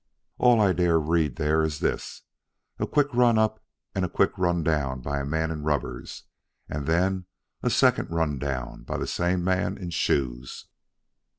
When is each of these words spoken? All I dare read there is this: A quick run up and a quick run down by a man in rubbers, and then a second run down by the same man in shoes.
All 0.39 0.59
I 0.59 0.73
dare 0.73 0.99
read 0.99 1.35
there 1.35 1.61
is 1.63 1.77
this: 1.79 2.23
A 2.79 2.87
quick 2.87 3.13
run 3.13 3.37
up 3.37 3.63
and 3.93 4.03
a 4.03 4.09
quick 4.09 4.31
run 4.35 4.63
down 4.63 5.01
by 5.01 5.19
a 5.19 5.25
man 5.27 5.51
in 5.51 5.61
rubbers, 5.61 6.23
and 6.67 6.87
then 6.87 7.25
a 7.61 7.69
second 7.69 8.09
run 8.09 8.39
down 8.39 8.81
by 8.81 8.97
the 8.97 9.05
same 9.05 9.43
man 9.43 9.77
in 9.77 9.91
shoes. 9.91 10.65